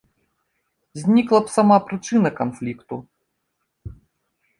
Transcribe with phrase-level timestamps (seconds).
[1.01, 2.95] Знікла б сама прычына канфлікту.